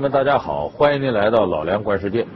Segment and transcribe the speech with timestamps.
[0.00, 2.26] 们，大家好，欢迎您来到老梁观世界。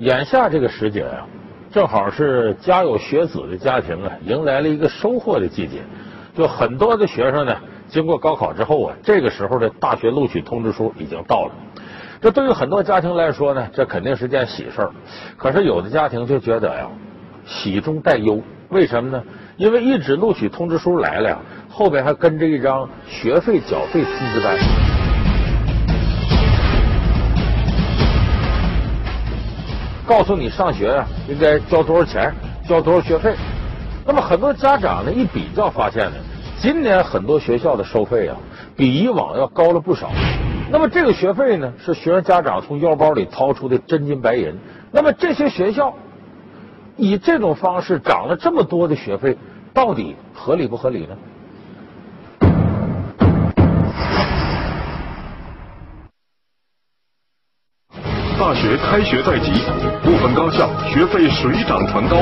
[0.00, 1.24] 眼下这个时节啊，
[1.70, 5.82] 正好是家有学子的家庭啊，迎来了一个收获的季节。
[6.36, 11.52] 就很多的学生呢，经过高考之后啊，这个时候的大学录取通知书已经到了。
[12.20, 14.90] 这对于很多家庭来说呢，这肯定是件喜事儿。
[15.36, 16.88] 可是有的家庭就觉得呀，
[17.46, 18.42] 喜中带忧。
[18.70, 19.22] 为什么呢？
[19.56, 24.56] 因为一纸录取通知书来了呀，后边还跟着一张学费缴费通知单，
[30.12, 32.30] 告诉你上学呀应该交多少钱，
[32.68, 33.34] 交多少学费。
[34.04, 36.16] 那么很多家长呢一比较发现呢，
[36.58, 38.36] 今年很多学校的收费啊
[38.76, 40.10] 比以往要高了不少。
[40.70, 44.54] 那么这个学费呢是学生家长从腰包里掏出的真金白银。
[44.90, 45.94] 那么这些学校
[46.98, 49.38] 以这种方式涨了这么多的学费，
[49.72, 51.16] 到底合理不合理呢？
[58.42, 59.52] 大学开学在即，
[60.02, 62.16] 部分高校学费水涨船高。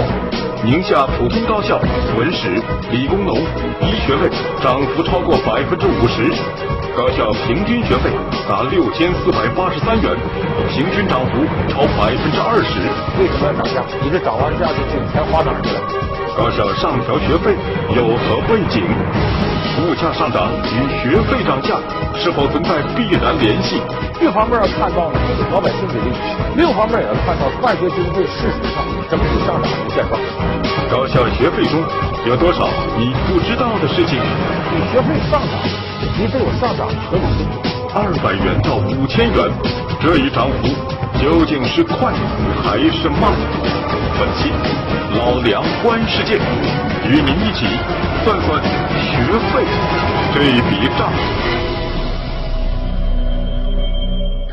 [0.62, 1.80] 宁夏普通高校
[2.14, 3.34] 文史、理工农、
[3.80, 4.28] 医学类
[4.62, 6.30] 涨幅超过百分之五十，
[6.94, 8.10] 高校平均学费
[8.46, 10.14] 达六千四百八十三元，
[10.68, 11.40] 平均涨幅
[11.72, 12.78] 超百分之二十。
[13.18, 13.82] 为什么要涨价？
[14.04, 16.09] 你这涨完价就钱花哪儿去了？
[16.36, 17.54] 高校上调学费
[17.94, 18.82] 有何背景？
[19.80, 21.76] 物价上涨与学费涨价
[22.14, 23.80] 是否存在必然联系？
[24.20, 25.18] 一方面要看到呢
[25.52, 26.18] 老百姓的利益，
[26.56, 30.20] 另一方面也要看到办学经费事实上整体上涨的现状。
[30.90, 31.80] 高校学费中
[32.26, 34.18] 有多少你不知道的事情？
[34.18, 35.52] 你学费上涨，
[36.18, 37.46] 你得有上涨的合理性。
[37.92, 39.50] 二百元到五千元，
[40.02, 40.66] 这一涨幅
[41.22, 42.10] 究竟是快
[42.64, 43.34] 还是慢？
[44.18, 44.50] 本期
[45.14, 46.36] 老梁观世界，
[47.06, 47.66] 与您一起
[48.24, 48.62] 算算
[48.96, 49.62] 学费
[50.34, 51.12] 这一笔账。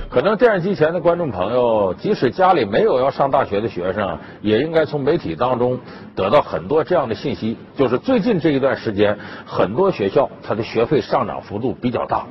[0.10, 5.80] 可能电视机前的观众朋友，即使家里没有要上大学的学生，也应该从媒体当中
[6.14, 7.58] 得到很多这样的信息。
[7.78, 12.26] 就是最近这一段时间，很多学校它的学费上涨幅度比较大。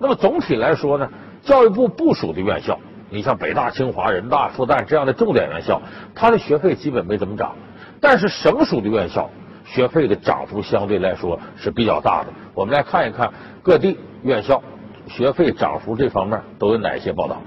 [0.00, 1.08] 那么总体来说呢，
[1.46, 5.80] 教育部部属的院校，你像北大、清华、人大、复旦这样的重点院校，
[6.14, 7.54] 它的学费基本没怎么涨。
[8.00, 9.30] 但是省属的院校，
[9.64, 12.26] 学费的涨幅相对来说是比较大的。
[12.52, 14.62] 我们来看一看各地院校。
[15.08, 17.40] 学费涨幅这方面都有哪些报道？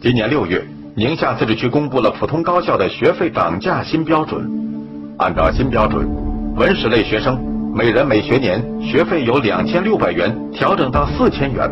[0.00, 0.60] 今年六月，
[0.96, 4.44] 宁夏自治区公布了普通高校的学费涨价新标准。
[5.16, 6.04] 按照新标准，
[6.56, 7.38] 文史类学生
[7.72, 11.70] 每人每学年学费由两千六百元调整到四千元；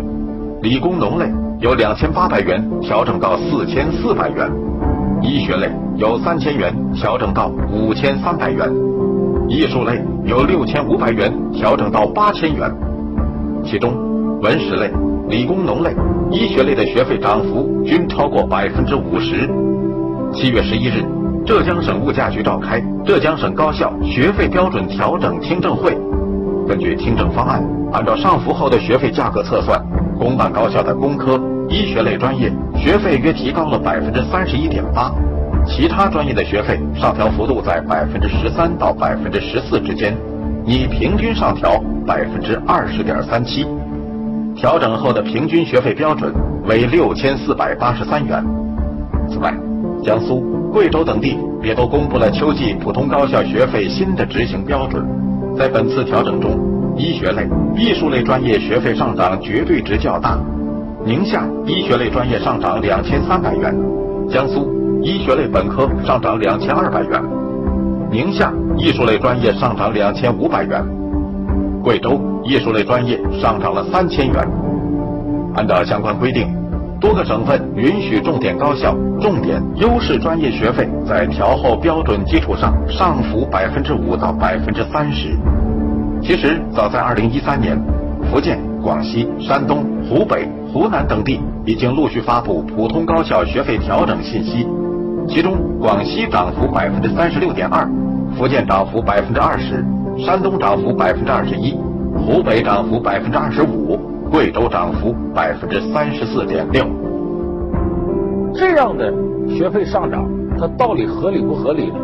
[0.62, 1.26] 理工农类
[1.64, 4.46] 由两千八百元调整到四千四百元；
[5.22, 5.66] 医学类
[5.96, 8.68] 由三千元调整到五千三百元；
[9.48, 12.70] 艺术类由六千五百元调整到八千元。
[13.64, 13.94] 其中，
[14.42, 14.92] 文史类。
[15.30, 15.90] 理工农类、
[16.30, 19.48] 医学类的学费涨幅均超过百分之五十。
[20.34, 21.02] 七月十一日，
[21.46, 25.96] 浙江省物价局召开浙江省高校学费标准调整听证会。
[26.68, 29.82] 根据听证方案，按照上浮后的学费价格测算，
[30.18, 35.12] 公办高校的工科、医学类专业学费约提高了百分之三十一点八，
[35.66, 40.16] 其他专业的学费上调幅度在百分之十三到百分之十四之间，
[40.64, 43.66] 拟平均上调百分之二十点三七。
[44.54, 46.32] 调整后的平均学费标准
[46.64, 48.44] 为六千四百八十三元。
[49.28, 49.52] 此外，
[50.02, 50.40] 江苏、
[50.72, 55.04] 贵州等地也都公布了秋季普通高校学费新的执行标准。
[55.56, 56.60] 在本次调整中，
[56.96, 60.38] 医学类、艺术类专业学费上涨绝对值较大。
[61.06, 63.74] 宁夏医学类专业上涨两千三百元，
[64.26, 64.66] 江苏
[65.02, 67.22] 医学类本科上涨两千二百元，
[68.10, 70.82] 宁夏艺术类专业上涨两千五百元。
[71.82, 74.42] 贵州艺术类专业上涨了三千元。
[75.54, 76.48] 按照相关规定，
[76.98, 85.36] 多个省份允许重点高校、重点优势专业学费在调后标准基础上上浮百分之五到百分之三十。
[86.22, 87.78] 其实，早在二零一三年，
[88.32, 94.68] 福建、广西、山东、湖北、湖南等地已经陆续发布普通高校学费调整信息，
[95.26, 97.88] 其中广西涨幅百分之三十六点二，
[98.36, 99.82] 福建涨幅百分之二十。
[100.18, 101.72] 山东涨幅百分之二十一，
[102.14, 103.98] 湖北涨幅百分之二十五，
[104.30, 106.84] 贵州涨幅百分之三十四点六。
[108.54, 109.10] 这样的
[109.48, 110.28] 学费上涨，
[110.58, 111.96] 它到底合理不合理呢？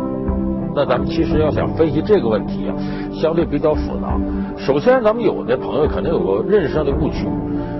[0.73, 2.75] 那咱们其实要想分析这个问题啊，
[3.13, 4.17] 相对比较复杂。
[4.57, 7.27] 首先，咱们有的朋友可能有个认识上的误区，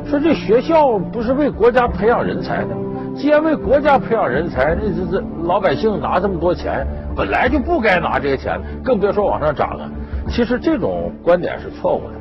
[0.05, 2.75] 说这学校不是为国家培养人才的，
[3.15, 6.85] 既然为国家培养人才，那这这老百姓拿这么多钱，
[7.15, 9.89] 本来就不该拿这些钱，更别说往上涨了。
[10.29, 12.13] 其实这种观点是错误的，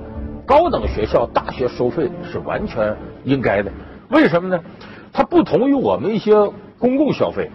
[0.46, 2.94] 高等学校大学收费是完全
[3.24, 3.70] 应该的。
[4.08, 4.60] 为什么呢？
[5.12, 6.32] 它它不同于我们一些
[6.78, 7.50] 公共消费，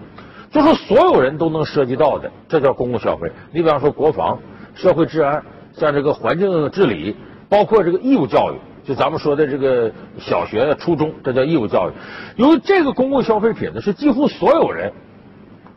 [0.55, 3.29] 就是所有人都能涉及到的，这叫公共消费。
[3.51, 4.39] 你比方说国防、
[4.73, 5.43] 社会治安，
[5.73, 7.13] 像这个环境治理，
[7.49, 8.55] 包括这个义务教育，
[8.87, 11.93] 就咱们说的这个小学、初中，这叫义务教育。
[12.37, 14.93] 由于这个公共消费品呢，是几乎所有人，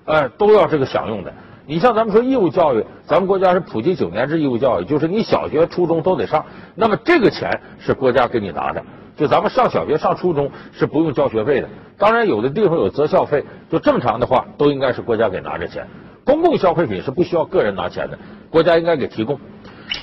[0.04, 1.34] 哎，都要这个享用的。
[1.66, 6.46] 你像咱们说义务教育，咱们国家是普及九年制义务教育，就是你小学、初中都得上。
[6.76, 8.80] 那么这个钱是国家给你拿的，
[9.16, 11.68] 就咱们上小学、上初中是不用交学费的。
[11.98, 15.86] 当然，有的地方有择校费，就正常的话都应该是国家给拿着钱。
[16.24, 18.18] 公共消费品是不需要个人拿钱的，
[18.50, 19.38] 国家应该给提供。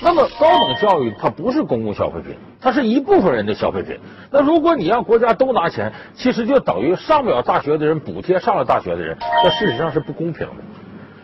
[0.02, 3.96] 那么高等教育它不是公共消费品，它是一部分人的消费品。
[4.30, 10.54] 那如果你让国家都拿钱，其实就等于上不了大学的人补贴上了大学的人，这事实上是不公平的。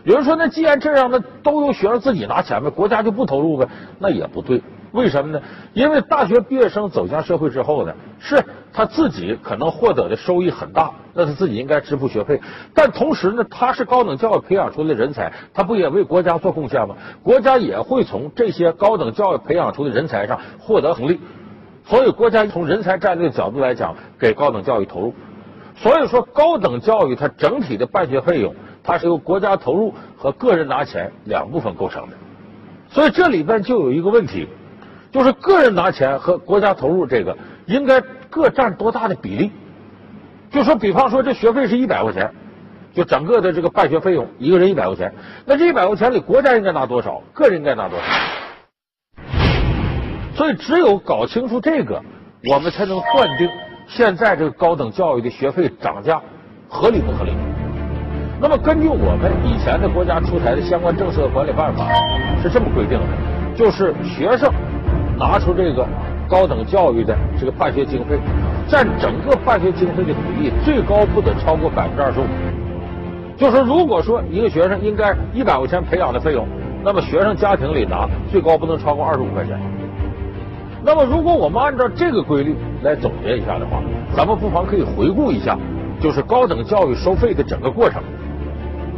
[0.05, 3.67] 有人说，那既然这样，那都由学生自己拿钱呗，国家就不投入呗？
[3.99, 4.61] 那也不对，
[4.93, 5.41] 为什么呢？
[5.73, 8.41] 因为大学毕业生走向社会之后呢，是
[8.71, 12.39] 他自己可能获得的收益很大，那他自己应该支付学费。
[12.73, 16.95] 但同时呢，他是高等教育培养出的人才，他不也为国家做贡献吗？
[17.21, 21.19] 国家也会从这些高等教育培养出的人才上获得红利。
[21.85, 25.13] 所以，国家从人才战略角度来讲，给高等教育投入。
[25.75, 28.55] 所以说，高等教育它整体的办学费用。
[28.85, 32.17] 它是由国家投入和个人拿钱两部分构成的，
[32.89, 34.49] 所以这里边就有一个问题，
[35.13, 37.37] 就是个人拿钱和国家投入这个
[37.67, 39.51] 应该各占多大的比例？
[40.49, 42.33] 就说比方说这学费是一百块钱，
[42.93, 45.13] 就整个的这个办学费用一个人一百块钱，
[45.45, 48.05] 那这一百块钱里国家应该拿多少，个人应该拿多少？
[50.35, 52.01] 所以只有搞清楚这个，
[52.51, 53.47] 我们才能断定
[53.87, 56.19] 现在这个高等教育的学费涨价
[56.67, 57.33] 合理不合理。
[58.41, 61.87] 那么，根据我们以前的国家出台的相关政策管理办法，
[62.41, 63.05] 是这么规定的：
[63.55, 64.51] 就是学生
[65.23, 65.87] 拿出这个
[66.27, 68.19] 高等教育的这个办学经费，
[68.67, 72.25] 占整个办学经费的比例最高不得超过百分之二十五。
[73.37, 76.45] 就是如果说一个学生应该一百块钱培养的费用，
[76.83, 79.57] 那么学生家庭里拿最高不能超过二十五块钱。
[80.83, 83.81] 那么，如果我们按照这个规律来总结一下的话，
[84.13, 85.57] 咱们不妨可以回顾一下，
[86.01, 88.03] 就是高等教育收费的整个过程。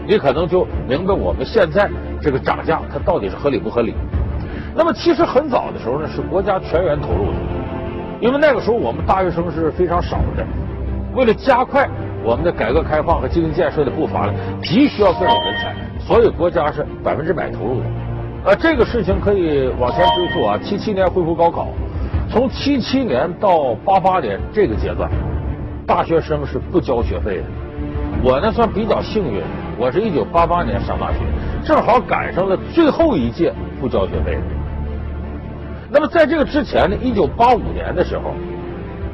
[0.08, 1.88] 你可能就明白我们现在
[2.20, 3.94] 这个涨价它到底是合理不合理。
[4.78, 7.38] 那么其实很早的时候呢，是国家全员投入的，
[8.20, 10.46] 因为那个时候我们大学生是非常少的。
[11.16, 11.90] 为了加快
[12.26, 17.86] 我们的改革开放和经济建设的步伐呢，急需要各种人才，所以国家是百分之百投入的。
[18.48, 21.70] 呃，这个事情可以往前追溯啊，七七年恢复高考，
[22.30, 25.10] 从七七年到八八年这个阶段，
[25.88, 27.44] 大学生是不交学费的。
[28.22, 29.42] 我呢算比较幸运。
[29.78, 31.20] 我是一九八八年上大学，
[31.64, 34.55] 正好赶上了最后一届不交学费的。
[35.96, 38.34] 那么在这个之前呢，一九八五年的时候，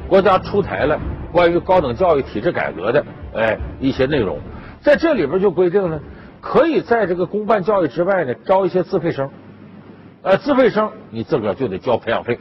[0.07, 0.99] 国家出台了
[1.31, 3.05] 关于高等教育体制改革的
[3.35, 4.39] 哎一些内容，
[4.81, 5.99] 在这里边就规定呢，
[6.41, 9.29] 可以在这个公办教育之外呢招一些自费生，
[10.23, 12.39] 呃自费生你自个儿就得交培养费。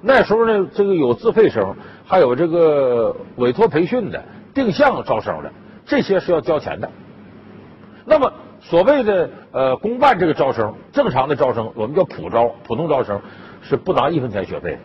[0.00, 1.76] 那时候呢，这个有自费生，
[2.06, 4.24] 还有这个委托培训的、
[4.54, 5.52] 定向招生的，
[5.84, 6.88] 这些是要交钱的。
[8.06, 13.20] 那么，所谓的呃公办这个招生，正常的招生，我们叫普招，普通招生
[13.68, 14.78] 是不拿一分钱学费。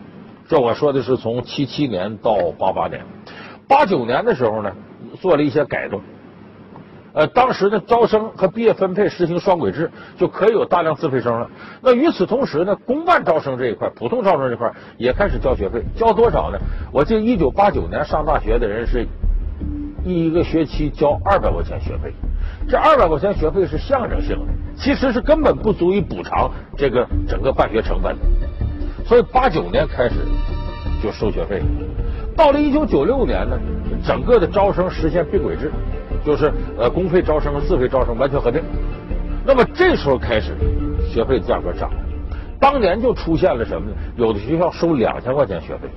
[0.46, 3.00] 这我说的是从七七年到八八年，
[3.66, 4.70] 八九年的时候呢，
[5.20, 6.02] 做了一些改动。
[7.14, 11.48] 呃，当时呢，招生和毕业分配实行双轨制，就可以有大量自费生了。
[11.80, 16.58] 那与此同时呢，公办招生这一块，普通招生这块也开始交学费，交多少呢？
[16.92, 19.06] 我记得一九八九年上大学的人是
[20.04, 22.12] 一个学期交二百块钱学费。
[22.68, 28.22] 这二百块钱学费是象征性的，其实是根本不足以补偿这个整个办学成本的。
[29.04, 30.16] 所以八九年开始
[31.02, 31.62] 就收学费，
[32.34, 33.58] 到了一九九六年呢，
[34.04, 35.70] 整个的招生实现并轨制，
[36.24, 38.62] 就是呃公费招生和自费招生完全合并。
[39.44, 40.56] 那么这时候开始，
[41.06, 41.96] 学费价格涨了，
[42.58, 43.96] 当年就出现了什么呢？
[44.16, 45.88] 有的学校收两千块钱学费，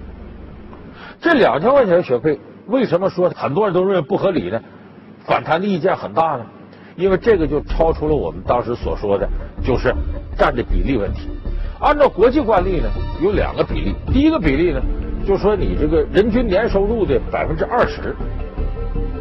[1.22, 2.38] 这两千块钱学费
[2.68, 4.62] 为什么说很多人都认为不合理呢？
[5.24, 6.46] 反弹的意见很大呢？
[6.98, 9.30] 因为这个就超出了我们当时所说的，
[9.64, 9.94] 就是
[10.38, 11.30] 占的比例问题。
[11.80, 12.90] 按照国际惯例呢，
[13.22, 13.96] 有两个比例。
[14.12, 14.82] 第一个比例呢，
[15.26, 18.16] 就是说你这个人均年收入的百分之二十，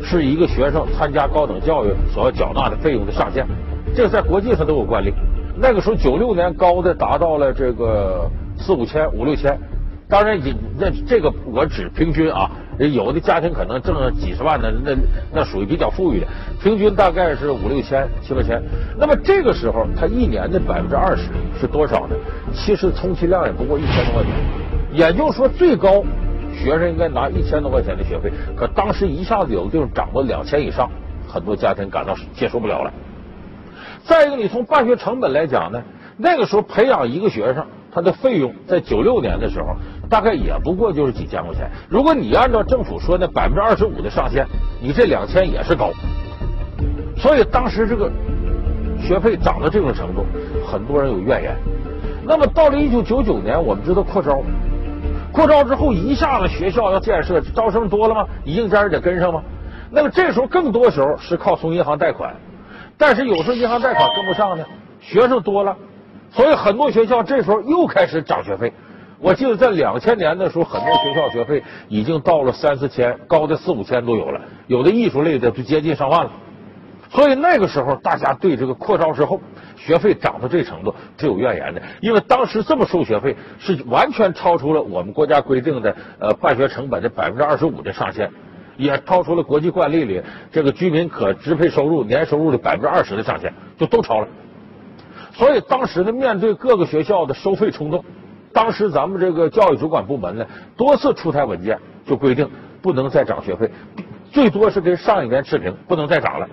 [0.03, 3.47] 是一个学生参加高等教育所要缴纳的费用的上限。
[3.95, 5.13] 这个在国际上都有惯例。
[5.59, 9.59] 那个时候九六年高的达到了这个四五千、五六千。
[10.09, 12.51] 当然，你那这个我只平均啊。
[12.79, 14.95] 有的家庭可能挣几十万的，那
[15.33, 16.27] 那属于比较富裕的，
[16.63, 18.63] 平均大概是五六千、七八千。
[18.99, 22.17] 那么这个时候，他一年的百分之二十是多少呢？
[22.53, 24.33] 其实充其量也不过一千多块钱。
[24.93, 26.05] 也就是说，最高
[26.55, 30.91] 学生应该拿一千多块钱的学费，可当时一下子有的地方涨到两千以上，
[31.29, 32.93] 很多家庭感到接受不了了。
[34.05, 35.83] 再一个，你从办学成本来讲呢，
[36.17, 39.75] 那个时候培养一个学生，他的费用在九六年的时候，
[40.09, 41.71] 大概也不过就是几千块钱。
[41.89, 44.47] 如果你按照政府说的百分之二十五的上限，
[44.81, 45.91] 你这两千也是高。
[47.17, 48.11] 所以当时这个
[49.01, 50.25] 学费涨到这种程度，
[50.67, 51.57] 很多人有怨言。
[52.25, 54.43] 那么到了一九九九年，我们知道扩招，
[55.33, 58.27] 扩招之后一下子学校要建设，招生多了吗？
[58.45, 59.43] 你硬件得跟上吗？
[59.91, 62.35] 那么这时候更多时候是靠从银行贷款。
[62.99, 64.65] 但是有时候银行贷款跟不上呢，
[65.01, 65.77] 学生多了，
[66.31, 68.73] 所以很多学校这时候又开始涨学费。
[69.19, 76.33] 我记得在两千年的时候，很多学校学费已经到了三四千，高的四五千都有了，有的艺术类的就接近上万了。
[77.11, 79.41] 所以那个时候，大家对这个扩招之后
[79.77, 88.31] 学费涨到这程度是有怨言的，因为当时这么收学费是完全超出了我们国家规定的呃办学成本的百分之二十五的上限。
[88.79, 90.21] 也超出了国际惯例里
[90.53, 94.29] 这个居民可支配收入年收入的百分之二十的上限，就都超了。
[95.33, 98.05] 所以当时呢，面对各个学校的收费冲动，
[98.57, 100.47] 当时咱们这个教育主管部门呢，
[100.79, 102.49] 多次出台文件，就规定
[102.81, 103.71] 不能再涨学费，
[104.33, 106.49] 最多是跟上一年持平，不能再涨了。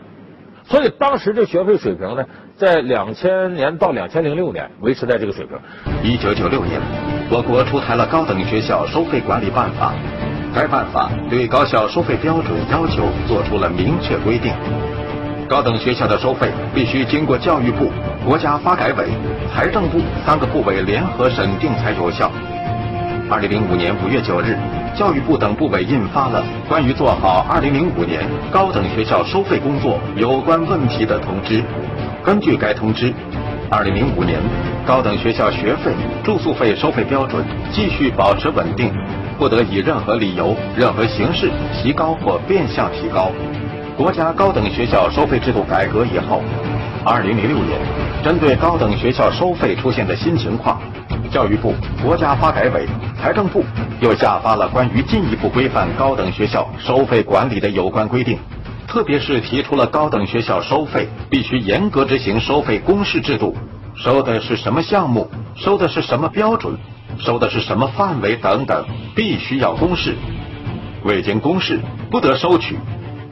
[0.65, 2.25] 所以当时这学费水平呢，
[2.57, 5.57] 在两千年到两千零六年维持在这个水平。
[6.03, 6.81] 一九九六年，
[7.31, 9.93] 我国出台了《高等学校收费管理办法》。
[10.53, 14.51] 该办法对高校收费标准要求做出了明确规定，
[15.53, 17.91] 高等学校的收费必须经过教育部、
[18.25, 19.09] 国家发改委、
[19.53, 22.31] 财政部三个部委联合审定才有效。
[23.29, 24.57] 二零零五年五月九日，
[24.97, 31.63] 教育部等部委印发了关于做好二零零五年高等学校收费工作有关问题的通知。
[32.23, 33.13] 根据该通知，
[33.69, 34.39] 二零零五年
[34.87, 35.91] 高等学校学费、
[36.23, 38.91] 住宿费收费标准继续保持稳定。
[39.37, 43.29] 不得以任何理由、任何形式提高或变相提高。
[43.95, 46.41] 国家高等学校收费制度改革以后，
[47.05, 47.79] 二零零六年，
[48.23, 50.81] 针对高等学校收费出现的新情况，
[51.31, 52.87] 教育部、国家发改委、
[53.21, 53.63] 财政部
[54.01, 58.39] 又下发了关于进一步规范高等学校收费管理的有关规定，
[58.87, 63.55] 特别是提出了高等学校收费必须严格执行收费公示制度，
[63.95, 66.75] 收的是什么项目，收的是什么标准。
[67.19, 68.83] 收的是什么范围等等，
[69.13, 70.15] 必须要公示，
[71.03, 72.75] 未经公示不得收取。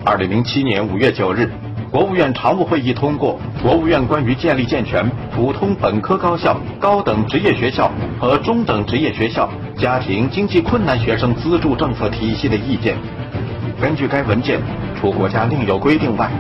[0.04, 1.48] 二零零七年五月九日，
[1.92, 12.96] 国务院常务会议通过《国务院关于建立健全普通本科高校、高等职业学校和中等职业学校家庭经济困难学生资助政策体系的意见》。
[13.80, 14.60] 根据该文件，
[15.00, 16.32] 除国家另有规定外，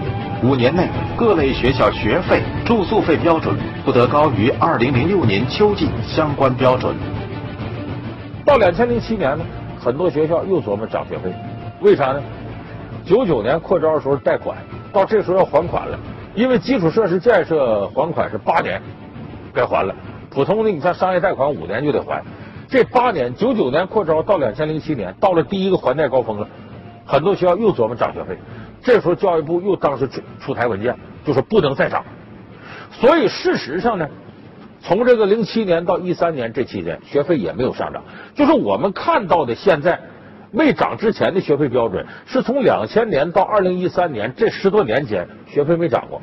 [0.42, 6.96] 五年内各类学校学费、住宿费标准不得高于二零零六年秋季相关标准。
[8.44, 9.46] 到两千零七年呢，
[9.80, 11.32] 很多学校又琢磨涨学费，
[11.82, 12.20] 为啥呢？
[13.06, 14.58] 九九年扩招的时候贷款，
[14.94, 16.00] 到这时候要还款了，
[16.36, 18.82] 因为基础设施建设还款是八年
[19.54, 19.96] 该还了，
[20.30, 22.24] 普通的你像商业贷款五年就得还，
[22.68, 26.48] 这八年九九年扩招到两千零七年到了第一个还贷高峰了，
[27.06, 28.38] 很多学校又琢磨涨学费，
[28.82, 32.04] 这时候教育部又当时出出台文件，就说不能再涨，
[32.92, 34.08] 所以事实上呢。
[34.84, 38.02] 从这个零七年到一三年这期间，学费也没有上涨。
[38.34, 40.02] 就是我们看到的现在
[40.52, 46.22] 未涨之前的学费标准，是从两千年到二零一三年这十多年间学费没涨过。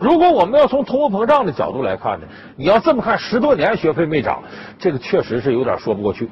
[0.00, 4.42] 如果我们要从通货膨胀的角度来看呢，你要这么看，十多年学费没涨，
[4.78, 6.28] 这个确实是有点说不过去。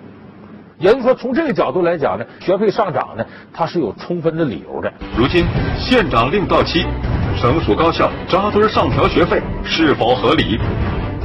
[0.78, 4.92] 也就是说，从这个角度来讲呢，学费上涨呢，它是有充分的理由的。
[5.16, 5.45] 如今
[5.78, 6.85] 县长令到期。
[7.37, 10.59] 省属高校扎堆上调学费是否合理？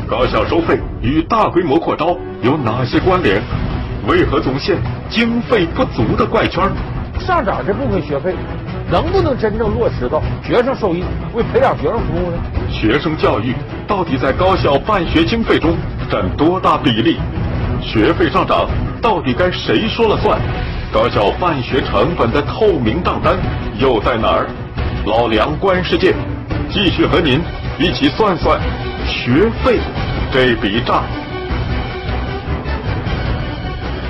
[0.07, 3.41] 高校收费与大规模扩招有哪些关联？
[4.07, 4.77] 为何总现
[5.09, 6.63] 经费不足的怪圈？
[7.19, 8.35] 上涨这部分学费
[8.91, 12.37] 能不能真正落实到学生受益，为培养学生服务呢？
[12.69, 13.53] 学生教育
[13.87, 15.75] 到底在高校办学经费中
[16.11, 17.17] 占多大比例？
[17.81, 18.67] 学费上涨
[19.01, 20.39] 到底该谁说了算？
[20.91, 23.37] 高校办学成本的透明账单
[23.79, 24.47] 又在哪儿？
[25.05, 26.13] 老梁观世界，
[26.69, 27.41] 继续和您
[27.79, 28.59] 一起算算
[29.05, 29.79] 学费
[30.31, 31.03] 这笔账。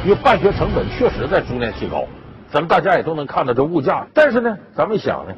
[0.05, 2.05] 因为办学成本确实在逐年提高，
[2.49, 4.05] 咱们大家也都能看到这物价。
[4.13, 5.33] 但是呢，咱们想呢，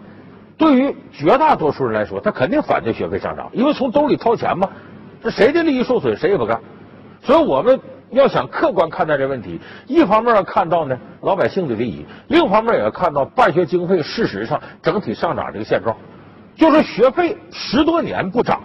[0.58, 4.70] 对于绝大多数人来说，他肯定反对学费上涨，因为从兜里掏钱嘛，
[5.24, 6.60] 这谁的利益受损谁也不干。
[7.24, 7.80] 所以我们。
[8.10, 15.94] 要想客观看待这问题，一方面要看到呢老百姓的利益，另一方面也要看到办学经费事实上整体上涨这个现状。
[16.56, 18.62] 就是学费十多年不涨，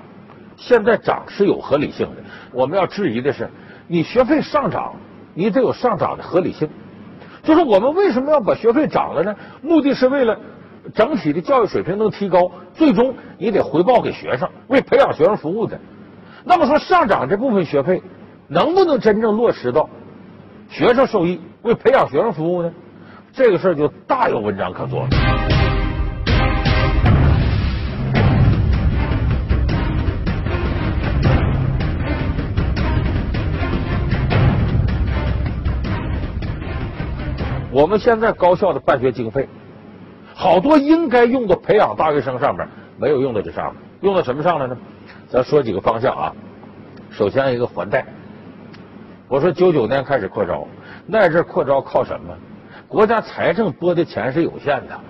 [0.56, 2.22] 现在涨是有合理性的。
[2.52, 3.50] 我们要质疑的是，
[3.88, 4.94] 你学费上涨，
[5.34, 6.68] 你得有上涨的合理性。
[7.42, 9.34] 就是我们为什么要把学费涨了呢？
[9.62, 10.38] 目的是为了
[10.94, 15.78] 整体的教育水平能提高，最终你得回报给学生，为培养学生服务的。
[16.44, 18.02] 那么说上涨这部分学费，
[18.48, 19.88] 能不能真正落实到
[20.68, 22.72] 学生受益，为培养学生服务呢？
[23.32, 25.61] 这个事儿就大有文章可做了。
[37.82, 39.48] 我们现在高校的办学经费，
[40.36, 44.76] 好多应该用到培养大学生上面，没有用到这上面，用到什么上来呢？
[45.28, 46.32] 咱说几个方向啊。
[47.10, 48.06] 首先一个还贷，
[49.26, 50.64] 我说九九年开始扩招，
[51.08, 52.32] 那阵扩招靠什么？
[52.86, 55.00] 国家财政拨的钱是有限的，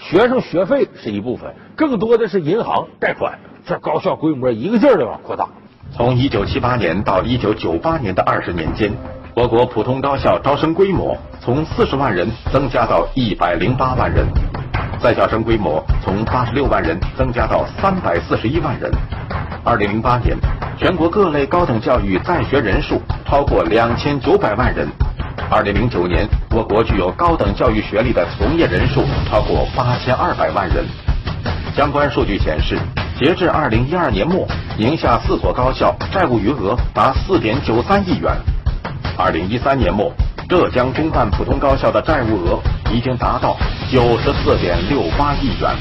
[0.00, 5.46] 学生学费是一部分，更多的是银行贷款，这高校规模一个劲儿的往扩大。
[5.92, 8.92] 从一九七八年到一九九八年的二十年间。
[9.38, 14.26] 我国普通高校招生规模从四十万人增加到一百零八万人，
[15.00, 18.90] 在校生规模从八十六万人增加到三百四十一万人。
[19.62, 20.36] 二零零八年，
[20.76, 24.88] 全国各类高等教育在学人数超过两千九百万人。
[25.48, 30.84] 二零零九年，我国具有高等教育学历的从业人数超过八千二百万人。
[31.76, 32.76] 相关数据显示，
[33.16, 34.44] 截至二零一二年末，
[34.76, 38.32] 宁夏四所高校债务余额达四点九三亿元。
[39.18, 40.12] 二零一三年末，
[40.48, 42.60] 浙江公办普通高校的债务额
[42.92, 43.56] 已经达到
[43.90, 45.74] 九十四点六八亿元。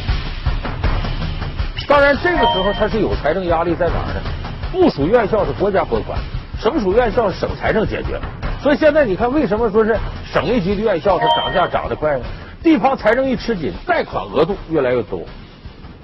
[1.87, 4.21] 当然，这个时候它是有财政压力在哪儿呢？
[4.71, 6.17] 部属院校是国家拨款，
[6.59, 8.19] 省属院校是省财政解决。
[8.59, 12.25] 所以现在你看，为什么说是省一级的院校它涨价涨得快呢？
[12.63, 15.21] 地方财政一吃紧，贷款额度越来越多。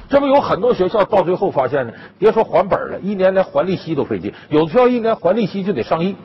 [0.08, 4.32] 这不有很多学校到最后发现呢，别说还本了，一年连还利息都费劲。
[4.50, 6.16] 有的学校一年还利息就得上亿。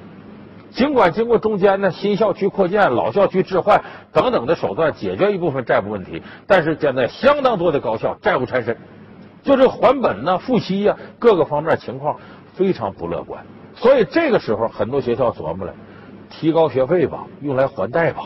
[0.70, 8.76] 尽管经过中间呢新校区扩建、老校区置换等等的手段解决一部分债务问题，但是现在相当多的高校债务缠身，
[9.42, 12.16] 就这还本呢、付息呀，各个方面情况
[12.54, 13.44] 非常不乐观。
[13.74, 15.72] 所以这个时候，很多学校琢磨了，
[16.28, 18.24] 提高学费吧，用来还贷吧。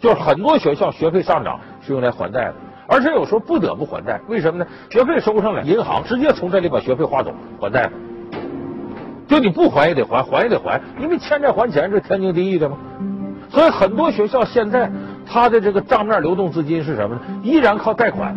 [0.00, 2.54] 就是很多学校学费上涨是用来还贷的，
[2.88, 4.20] 而且有时候不得不还贷。
[4.28, 4.66] 为什么呢？
[4.90, 7.92] 学费收上来，银行直接从这里把学费划走，还贷了。
[9.28, 12.76] 就你不还也得还，还也得还，因为欠债还钱是天经地义的嘛。
[13.48, 14.90] 所以很多学校现在
[15.24, 17.20] 它的这个账面流动资金是什么呢？
[17.42, 18.36] 依然靠贷款，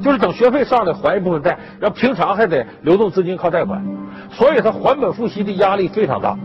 [0.00, 3.84] 就是等学费上来还一部分贷，然后平常还得流动资金靠贷款，
[4.30, 6.36] 所以它还本付息的压力非常大。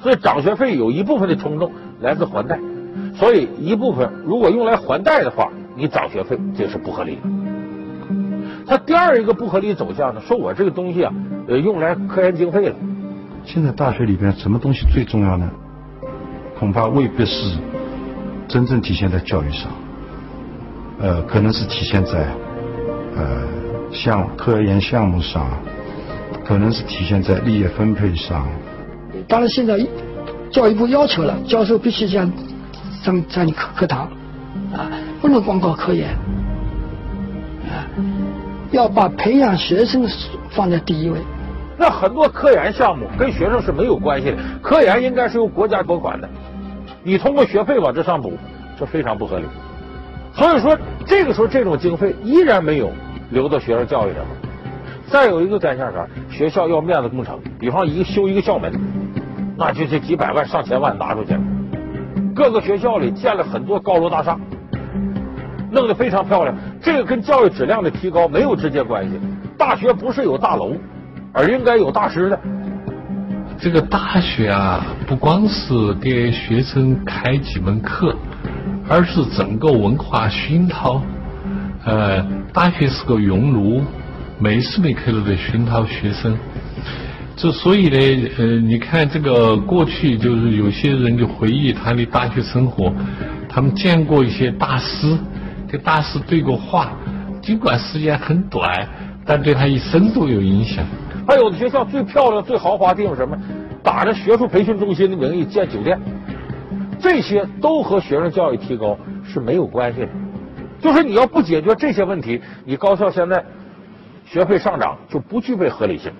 [0.00, 2.60] 所以涨学费有一部分的冲动来自还贷，
[3.14, 7.22] 所以一部分如果用来还贷的话，你涨学费这是不合理的。
[8.66, 11.12] 它第二一个不合理走向呢，说我这个东西啊，
[11.48, 12.76] 呃，用来科研经费了。
[13.46, 15.48] 现在大学里边什么东西最重要呢？
[16.58, 17.56] 恐怕未必是
[18.48, 19.70] 真正体现在教育上，
[20.98, 22.26] 呃，可能是体现在
[23.14, 23.46] 呃
[23.92, 25.48] 项科研项目上，
[26.44, 28.48] 可能是体现在利益分配上。
[29.28, 29.78] 当然，现在
[30.50, 32.30] 教育部要求了，教授必须讲
[33.02, 34.08] 上上课课堂
[34.74, 36.08] 啊，不能光搞科研
[37.68, 37.86] 啊，
[38.72, 40.04] 要把培养学生
[40.50, 41.20] 放在第一位。
[41.78, 46.28] 那很多科研项目跟学生是没有关系的，科研应该是由国家拨款的，
[47.02, 48.32] 你通过学费往这上补，
[48.78, 49.44] 这非常不合理。
[50.32, 52.90] 所以说，这个时候这种经费依然没有
[53.30, 54.22] 流到学生教育上。
[55.08, 56.06] 再有一个干项啥？
[56.30, 58.72] 学校要面子工程，比方一个修一个校门，
[59.56, 61.36] 那就这几百万上千万拿出去。
[62.34, 64.38] 各个学校里建了很多高楼大厦，
[65.70, 66.56] 弄得非常漂亮。
[66.82, 69.20] 这个跟教育质量的提高没有直接关系。
[69.56, 70.72] 大学不是有大楼。
[71.36, 72.40] 而应该有大师的。
[73.58, 78.16] 这个大学啊，不光是给学生开几门课，
[78.88, 81.02] 而是整个文化熏陶。
[81.84, 83.82] 呃，大学是个熔炉，
[84.38, 86.34] 每时每刻都在熏陶学生。
[87.36, 92.90] 这所以呢，呃，你看这个过去就是有些人就回忆他的大学生活，
[93.46, 95.18] 他们见过一些大师，
[95.70, 96.92] 跟大师对过话，
[97.42, 98.88] 尽管时间很短，
[99.26, 100.82] 但对他一生都有影响。
[101.26, 103.36] 还有的学校最漂亮、最豪华地方什么？
[103.82, 106.00] 打着学术培训中心的名义建酒店，
[106.98, 110.08] 这些都和学生教育提高是没有关系的。
[110.80, 113.44] 就是你要不解决这些问题，你高校现在
[114.24, 116.12] 学费上涨就不具备合理性。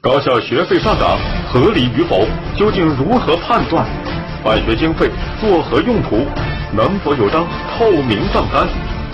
[0.00, 3.86] 高校学费上涨合理与否，究竟如何判断？
[4.44, 5.08] 办学经费
[5.40, 6.18] 作何用途？
[6.76, 7.46] 能否有张
[7.78, 8.66] 透明账单？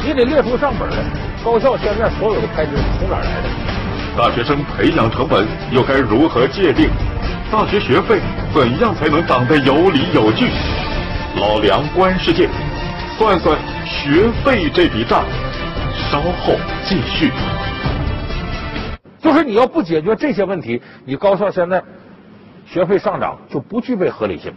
[0.05, 0.96] 你得列出账本来。
[1.44, 3.80] 高校现在所有的开支从哪来的？
[4.16, 6.90] 大学生培养成本又该如何界定？
[7.51, 8.20] 大学学费
[8.53, 10.49] 怎样才能涨得有理有据？
[11.37, 12.49] 老梁观世界，
[13.16, 15.25] 算算学费这笔账。
[16.11, 17.31] 稍后继续。
[19.20, 21.83] 就是你要不解决这些问题，你高校现在
[22.66, 24.53] 学费上涨就不具备合理性。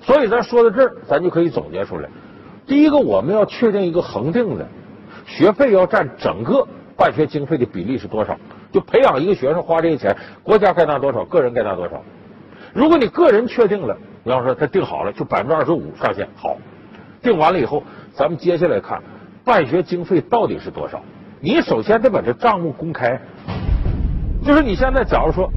[0.00, 2.08] 所以咱说到这儿，咱就可以总结出来：
[2.66, 4.66] 第一个，我们要确定一个恒定的
[5.26, 8.36] 学费要占整个办学经费的比例是多少。
[8.72, 12.02] 就培养一个学生花这些钱，国家该拿多少，个人该拿多少。
[12.72, 16.56] 如果你个人确定了，比方说他定好了，就百分之二十五上限，好，
[17.22, 19.00] 定完了以后，咱们接下来看
[19.44, 21.00] 办学经费到底是多少。
[21.40, 23.20] 你首先得把这账目公开。
[24.44, 25.50] 就是你现在，假如说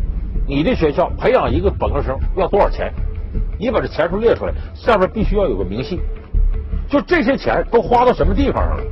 [0.47, 2.93] 你的学校培养一个本科生要多少钱，
[3.59, 5.99] 你把这钱数列出来，下面必须要有个明细，
[6.87, 8.83] 就这些钱都花到什么地方上了，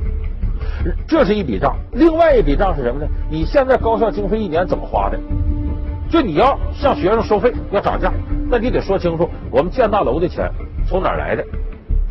[1.07, 1.75] 这是一笔账。
[1.93, 3.07] 另外一笔账是什么呢？
[3.29, 5.19] 你现在高校经费一年怎么花的？
[6.09, 8.11] 就你要向学生收费要涨价，
[8.49, 10.49] 那你得说清楚，我们建大楼的钱
[10.87, 11.43] 从哪儿来的，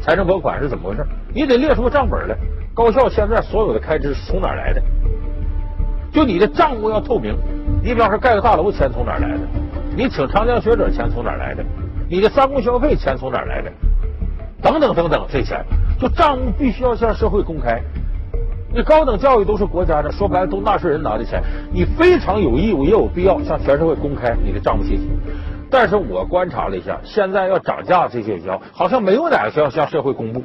[0.01, 1.07] 财政拨款是怎么回事？
[1.33, 2.37] 你得列出个账本来。
[2.75, 4.83] 高校现在所有的开支是从哪儿来的？
[6.11, 7.37] 就你的账目要透明。
[7.83, 9.41] 你比方说盖个大楼，钱从哪儿来的？
[9.97, 11.65] 你请长江学者钱从哪儿来的？
[12.09, 13.73] 你的三公消费钱从哪儿来的？
[14.61, 15.65] 等等等等，这钱
[16.01, 17.81] 就账目必须要向社会公开。
[18.75, 21.41] 你高等教育都是国家的，说白了都纳税人拿的钱，
[21.73, 25.09] 你非常有义务也有必要向全社会公开你的账目信息。
[25.71, 30.43] 但是我观察了一下，现在要涨价这些学校，好像没有哪个学校向社会公布，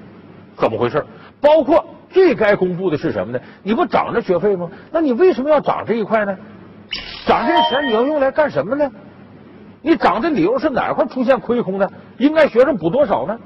[0.56, 1.04] 怎么回事？
[1.42, 3.40] 包括最该公布的是什么呢？
[3.64, 4.70] 你不涨着学费吗？
[4.92, 6.38] 那你为什么要涨这一块呢？
[7.26, 8.92] 涨这些钱你要用来干什么呢？
[9.82, 11.90] 你涨的理由是哪块出现亏空呢？
[12.20, 13.40] 应该学生补多少呢？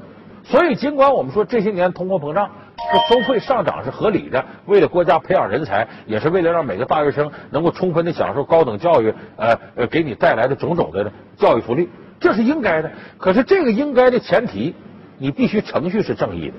[0.44, 2.50] 所以尽管我们说这些年通货膨胀，
[2.92, 12.92] 这收费上涨是合理的，为了国家培养人才，也是为了让每个大学生能够充分的享受高等教育，呃呃，给你带来的种种的教育福利，这是应该的。
[13.18, 14.76] 可是这个应该的前提，
[15.18, 16.56] 你必须程序是正义的，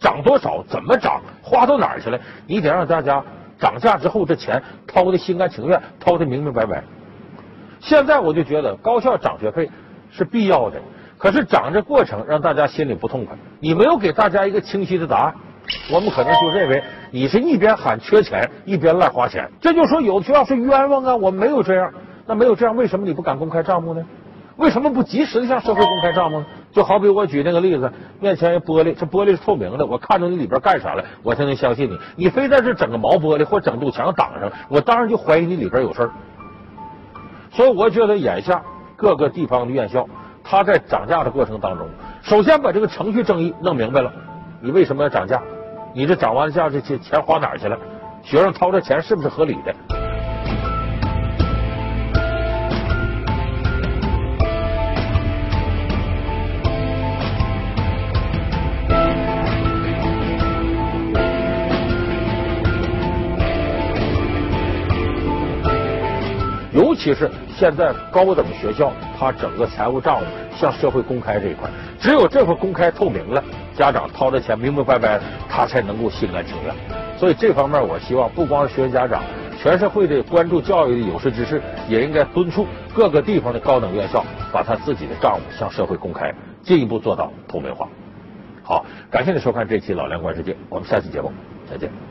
[0.00, 3.22] 涨多少，怎么涨，花到哪儿去了，你得让大家。
[3.60, 6.82] 涨价之后，这钱掏的心甘情愿，掏的明明白白。
[7.78, 9.70] 现在我就觉得高校涨学费
[10.10, 10.80] 是必要的，
[11.20, 13.36] 可是涨这过程让大家心里不痛快。
[13.60, 15.34] 你没有给大家一个清晰的答案，
[15.92, 19.50] 我们可能就认为你是一边喊缺钱，一边乱花钱。
[19.60, 21.92] 这就说有的学校是冤枉啊，我没有这样，
[22.26, 24.02] 那没有这样，为什么你不敢公开账目呢？
[24.56, 26.42] 为什么不及时的向社会公开账目？
[26.72, 31.98] 就好比我举那个例子，面前一玻璃，这玻璃是透明的，我看着你里边干啥了，我才能相信你。
[32.16, 36.10] 你非在这整个毛玻璃或整堵墙挡上，我当然就怀疑你里边有事儿。
[37.50, 38.62] 所以我觉得眼下
[38.96, 40.06] 各个地方的院校，
[40.42, 41.88] 他在涨价的过程当中，
[42.22, 44.12] 首先把这个程序正义弄明白了。
[44.60, 45.42] 你为什么要涨价？
[45.94, 47.76] 你这涨完价这些钱花哪儿去了？
[48.22, 49.74] 学生掏这钱是不是合理的？
[67.00, 71.66] 其是现在高等学校，它整个财务账目向社会公开这一块，
[71.98, 73.42] 只有这块公开透明了，
[73.74, 76.74] 家长掏的钱明明白白，他才能够心甘情愿。
[77.18, 79.22] 所以这方面，我希望不光是学生家长，
[79.58, 87.88] 全社会的关注教育的有识之士，也应该敦促各个地方的高等院校，把他自己的账目向社会公开，进一步做到透明化。
[88.62, 91.32] 好，感谢您收看这期《老梁观世界》，我们下期节目
[91.70, 92.09] 再见。